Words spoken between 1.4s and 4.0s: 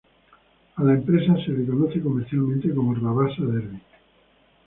se la conoce comercialmente como Rabasa Derbi.